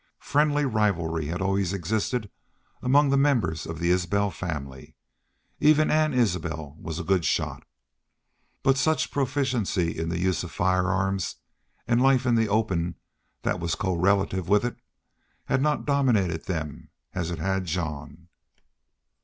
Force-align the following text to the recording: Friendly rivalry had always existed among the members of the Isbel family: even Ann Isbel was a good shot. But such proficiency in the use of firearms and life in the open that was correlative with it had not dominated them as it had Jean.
Friendly 0.23 0.65
rivalry 0.65 1.27
had 1.27 1.43
always 1.43 1.73
existed 1.73 2.31
among 2.81 3.09
the 3.11 3.17
members 3.17 3.67
of 3.67 3.77
the 3.77 3.91
Isbel 3.91 4.31
family: 4.31 4.95
even 5.59 5.91
Ann 5.91 6.11
Isbel 6.11 6.75
was 6.79 6.97
a 6.99 7.03
good 7.03 7.23
shot. 7.23 7.67
But 8.63 8.79
such 8.79 9.11
proficiency 9.11 9.95
in 9.99 10.09
the 10.09 10.17
use 10.17 10.43
of 10.43 10.51
firearms 10.51 11.35
and 11.87 12.01
life 12.01 12.25
in 12.25 12.33
the 12.33 12.49
open 12.49 12.95
that 13.43 13.59
was 13.59 13.75
correlative 13.75 14.49
with 14.49 14.65
it 14.65 14.77
had 15.45 15.61
not 15.61 15.85
dominated 15.85 16.45
them 16.45 16.89
as 17.13 17.29
it 17.29 17.37
had 17.37 17.65
Jean. 17.65 18.27